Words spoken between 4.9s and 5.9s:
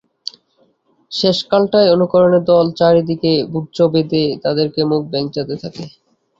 মুখ ভ্যাংচাতে থাকে।